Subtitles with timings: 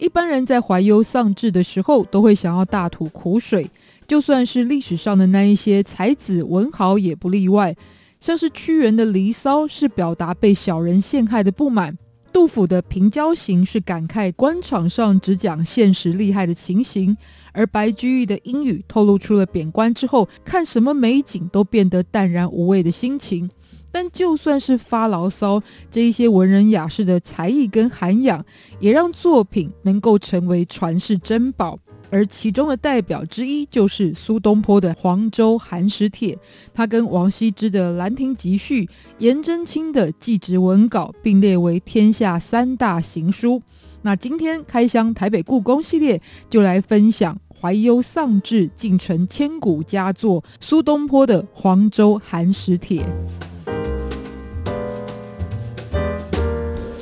[0.00, 3.70] 一般人在怀忧丧志的时候，都会想要大吐苦水。
[4.08, 7.76] 就算是历史上的那一些才子文豪也不例外，
[8.18, 11.96] 像是屈原的《离骚》是表达被小人陷害的不满，
[12.32, 17.16] 杜甫的《平交行》是感慨官场上只讲现实利害的情形，
[17.52, 23.50] 而白居易的《阴雨》透露出了贬官之后看什么美景都变得淡然无味的心情。
[23.92, 28.44] 但就算是发牢骚，这一些文人雅士的才艺跟涵养，
[28.78, 31.78] 也让作品能够成为传世珍宝。
[32.12, 36.34] 而其中的代表之一就是苏东坡的《黄州寒食帖》，
[36.74, 38.84] 他跟王羲之的《兰亭集序》、
[39.18, 43.62] 颜真卿的《祭侄文稿》并列为天下三大行书。
[44.02, 53.02] 那今天开箱台北故宫系列，就来分享怀忧丧志竟成千古佳作苏东坡的《黄州寒食帖》。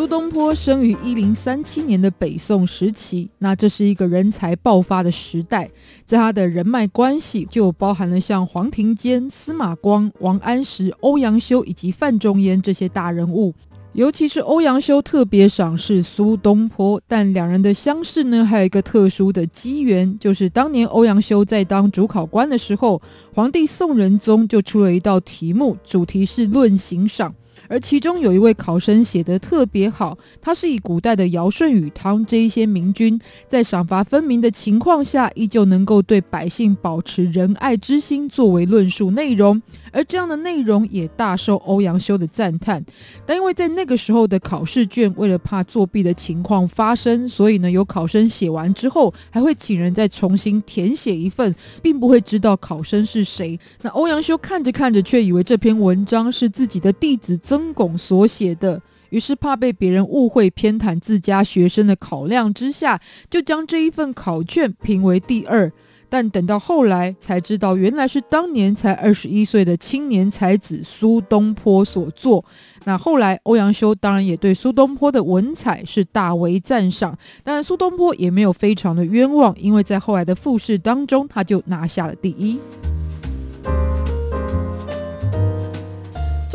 [0.00, 5.70] 苏东坡生于一零三七年的北宋时期，那这是一个人才爆发的时代，
[6.06, 13.52] 在他的人脉关系就包含了像黄庭坚、司马光、王安石、欧阳修以及范仲淹这些大人物。
[13.92, 23.02] 尤其是欧阳修特别赏识苏东坡，但两人的相识呢，还有一个特殊的机缘，就是当年欧阳修在当主考官的时候，
[23.34, 27.34] 皇帝宋仁宗就出了一道题目，主题是论行赏。
[27.70, 33.16] 而其中有一位考生写得特别好，他是以古代的尧舜禹汤这一些明君，
[33.48, 39.62] 在赏罚分明的情况下，依旧能够对百姓保持仁爱之心作为论述内容。
[39.92, 42.84] 而这样的内容也大受欧阳修的赞叹，
[43.26, 53.58] 但因为在那个时候的考试卷，为了怕作弊的情况发生，所以呢，有考生写完之后，还会请人再重新填写一份，并不会知道考生是谁。
[53.82, 58.80] 那欧阳修看着看着，却以为这篇文章是自己的弟子曾巩所写的，
[59.10, 65.72] 于是怕被别人误会偏袒自家学生的考量之下，就将这一份考卷评为第二。
[66.10, 72.44] 但等到后来才知道，原来是当年才二十一岁的青年才子苏东坡所作。
[72.84, 82.58] 那后来欧阳修当然也对苏东坡的文采是大为赞赏，但苏东坡也没有非常的冤枉，因为在后来的复试当中，他就拿下了第一。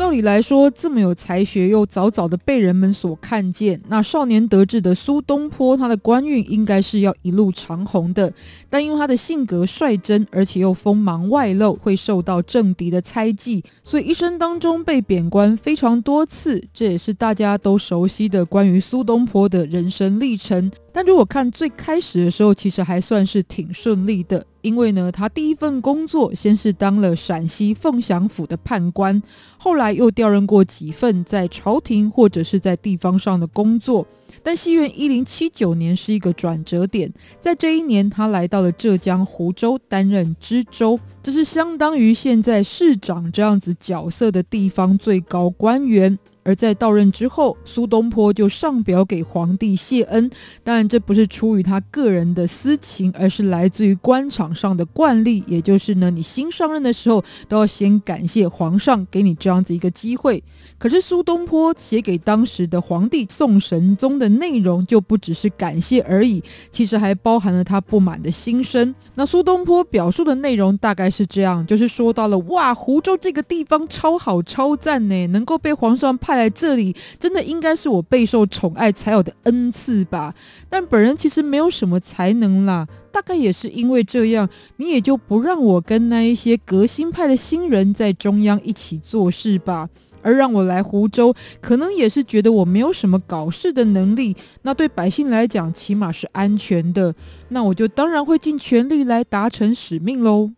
[0.06, 8.32] 照理来说，这么有才学又早早的被人们所看见，那少年得志的苏东坡，他的官运应该是要一路长虹的。
[8.70, 16.62] 但因为他的性格率真，而且又锋芒外露，会受到政敌的猜忌，所以一生当中被贬官非常多次。
[16.72, 20.70] 这也是大家都熟悉的关于苏东坡的人生历程。
[20.96, 29.22] 但如果看最开始的时候，其实还算是挺顺利的，因为呢，他第一份工作先是当了陕西凤翔府的判官，
[29.58, 34.06] 后来又调任过几份在朝廷或者是在地方上的工作。
[34.42, 37.12] 但西元一零七九年是一个转折点，
[37.42, 46.18] 在这一年，他来到了浙江湖州担任知州，这是相当于现在市长这样子角色的地方最高官员。
[46.46, 50.30] 而在到任之后，苏东坡就上表给皇帝谢恩。
[50.62, 55.42] 但，这不是出于他个人的私情，而是来自于官场上的惯例。
[55.48, 60.40] 也就是呢，你新上任的时候，都要先感谢皇上给你这样子一个机会。
[60.78, 68.94] 可是苏东坡写给当时的皇帝宋神宗的内容，就不只是感谢而已，其实还包含了他不满的心声。
[69.14, 80.34] 那苏东坡表述的内容大概是这样，就是说到了哇，湖州这个地方超好超赞呢，能够被皇上派来这里，真的应该是我备受宠爱才有的恩赐吧。
[80.68, 89.88] 但本人其实没有什么才能啦，大概也是因为这样，你也就不让我跟那一些革新派的新人在中央一起做事吧。
[90.26, 94.36] 而让我来湖州，可能也是觉得我没有什么搞事的能力。
[94.62, 97.14] 那对百姓来讲，起码是安全的。
[97.50, 100.50] 那我就当然会尽全力来达成使命喽。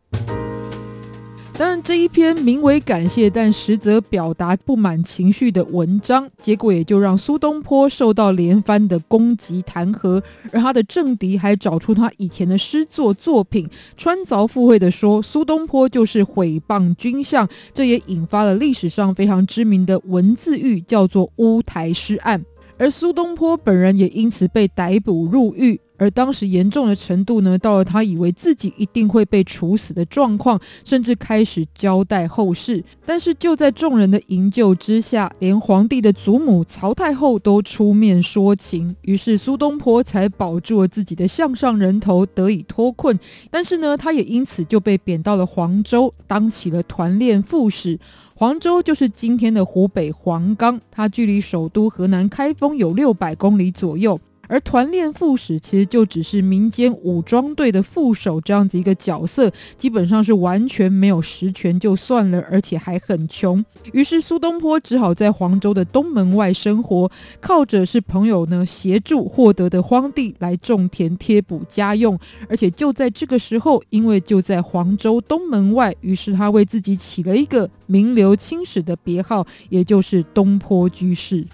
[1.59, 10.23] 当然，这一篇名为感谢，但实则表达不满情绪的文章，结果也就让苏东坡受到连番的攻击弹劾，
[10.53, 22.41] 而他的政敌还找出他以前的诗作作品，穿凿附会的说苏东坡就是毁谤君相，这也引发了历史上非常知名的文字狱，叫做乌台诗案。
[22.79, 25.81] 而苏东坡本人也因此被逮捕入狱。
[25.99, 32.83] 而当时严重的程度呢，到了他以为自己一定会被处死的状况，甚至开始交代后事。
[33.05, 43.19] 但是就在众人的营救之下，连皇帝的祖母曹太后都出面说情，于是苏东坡才保住了自己的项上人头，得以脱困。
[43.51, 47.99] 但是呢，他也因此就被贬到了黄州，当起了团练副使。
[48.35, 54.21] 黄州就是今天的湖北黄冈，它距离首都河南开封有六百公里左右。
[54.49, 63.65] 而团练副使其实就只是民间武装队的副手这样子一个角色，基本上是完全没有实权就算了，而且还很穷。
[63.93, 67.11] 于是苏东坡只好在黄州的东门外生活，
[67.41, 72.19] 靠着是朋友呢协助获得的荒地来种田贴补家用。
[72.49, 81.45] 而且就在这个时候，因为就在黄州东门外，于是他为自己起了一个名留青史的别号，也就是东坡居士。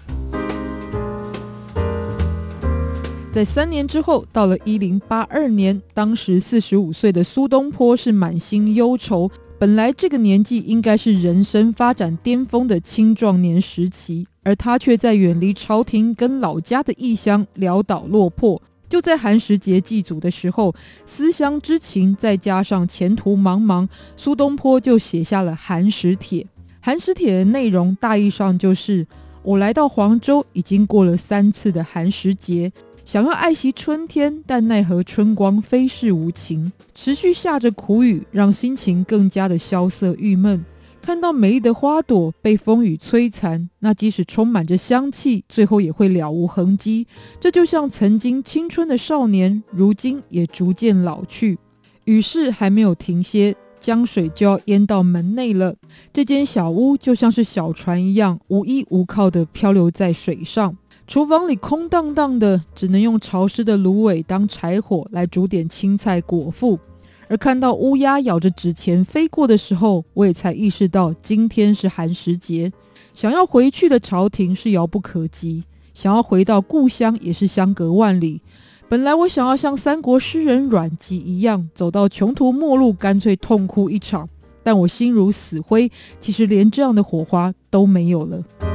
[3.35, 9.29] 在三年之后，到了一零八二年，当时四十五岁的苏东坡是满心忧愁。
[9.59, 18.61] 本来这个年纪应该是人生发展巅峰的青壮年时期，而他却在远离朝廷跟老家的异乡潦倒落魄。
[18.87, 20.73] 就在寒食节祭祖的时候，
[21.05, 23.85] 思乡之情再加上前途茫茫，
[24.15, 26.41] 苏东坡就写下了《寒食帖》。
[26.79, 29.05] 《寒食帖》的内容大意上就是：
[29.43, 32.71] 我来到黄州，已经过了三次的寒食节。
[33.05, 40.65] 想要爱惜春天，但奈何春光飞逝无情，持续下着苦雨，让心情更加的萧瑟郁闷。
[41.03, 47.05] 看到美丽的花朵被风雨摧残，那即使充满着香气，最后也会了无痕迹。
[47.39, 51.59] 这就像曾经青春的少年，如今也逐渐老去。
[52.05, 55.75] 雨势还没有停歇，江水就要淹到门内了。
[56.11, 60.75] 这间小屋就像是小船一样，无依无靠地漂流在水上。
[61.07, 66.79] 厨房里空荡荡的，只能用潮湿的芦苇当柴火来煮点青菜果腹。
[67.27, 72.71] 而看到乌鸦咬着纸钱飞过的时候，我也才意识到今天是寒食节。
[73.13, 75.63] 想要回去的朝廷是遥不可及，
[75.93, 78.41] 想要回到故乡也是相隔万里。
[78.89, 84.27] 本来我想要像三国诗人阮籍一样，走到穷途末路，干脆痛哭一场。
[84.63, 88.74] 但我心如死灰，其实连这样的火花都没有了。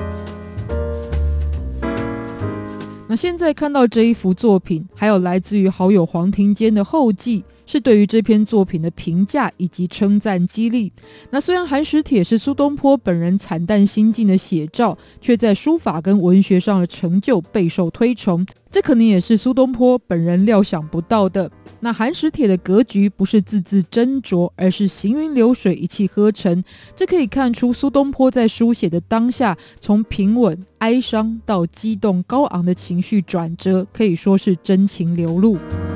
[3.10, 7.44] 那现在看到这一幅作品，还有来自于好友黄庭坚的后记。
[7.70, 10.92] 是对于这篇作品的评价以及称赞激励。
[11.30, 18.44] 那虽然《寒食帖》是苏东坡本人惨淡心境的写照，却在书法跟文学上的成就备受推崇。
[18.72, 21.48] 这可能也是苏东坡本人料想不到的。
[21.78, 26.64] 那《寒食帖》的格局不是字字斟酌，而是行云流水，一气呵成。
[26.96, 35.56] 这可以看出苏东坡在书写的当下，从平稳哀伤到激动高昂的情绪转折，可以说是真情流露。《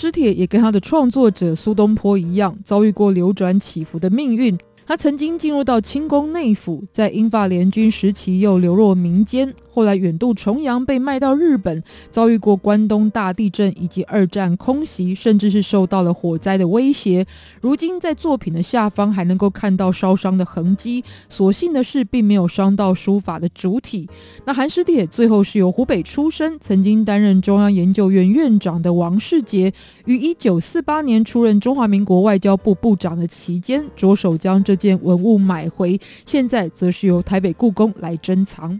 [0.00, 4.56] 诗帖》也跟他的创作者苏东坡一样，遭遇过流转起伏的命运。
[4.88, 9.52] 他曾经进入到清宫内府，在英法联军时期又流落民间。
[9.70, 17.24] 后来远渡重洋，被卖到日本，遭遇过关东大地震以及二战空袭，甚至是受到了火灾的威胁。
[17.60, 24.08] 如今在作品的下方还能够看到烧伤的痕迹，所幸的是并没有伤到书法的主体。
[24.46, 29.72] 那《寒食帖》最后是由湖北出身、曾经担任中央研究院院长的王世杰，
[30.06, 38.78] 于一九四八年出任中华民国外交部部长的期间，着手将这件文物买回，现在则是由台北故宫来珍藏。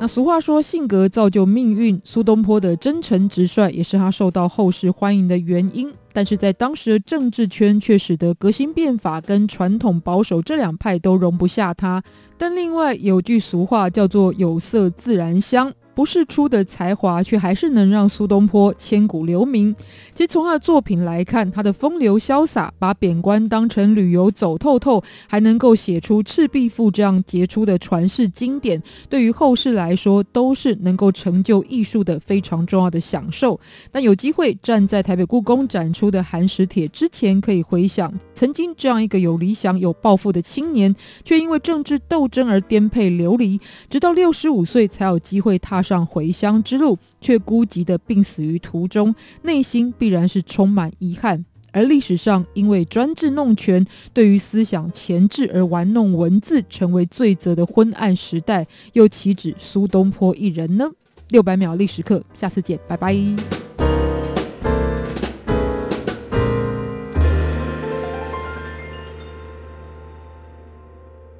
[0.00, 1.98] 那俗话说，性格造就命运。
[2.04, 5.90] 苏东坡的真诚直率，也是他受到后世欢迎的原因。
[6.12, 12.02] 但是在当时的政治圈，却使得革新变法跟传统保守这两派都容不下他。
[12.36, 15.72] 但另外有句俗话叫做“有色自然香”。
[15.94, 19.74] 不世出的才华，却还是能让苏东坡千古留名。
[20.14, 33.58] 其实从他的作品来看，他的风流潇洒，把贬官当成旅游走透透，还能够写出《赤壁赋》这样杰出的传世经典，对于后世来说，都是能够成就艺术的非常重要的享受。
[33.92, 51.44] 那有机会站在台北故宫展出的《寒食帖》之前，可以回想曾经这样一个有理想、有抱负的青年，却因为政治斗争而颠沛流离，直到六十五岁才有机会踏上回乡之路，却孤寂地病死于途中，内心必然是充满遗憾。
[51.70, 60.90] 而历史上因为专制弄权，对于思想钳制而玩弄文字，成为罪责的昏暗时代，又岂止苏东坡一人呢？
[61.30, 63.63] 六百秒历史课，下次见，拜拜。